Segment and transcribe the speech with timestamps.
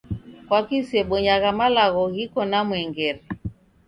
[0.47, 3.19] Kwaki usebonyagha malagho ghiko na mwengere?